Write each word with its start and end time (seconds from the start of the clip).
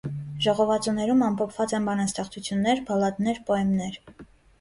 Ժողովածուներում 0.43 1.19
ամփոփված 1.25 1.75
են 1.79 1.85
բանաստեղծություններ, 1.89 2.81
բալլադներ, 2.87 3.43
պոեմներ։ 3.51 4.01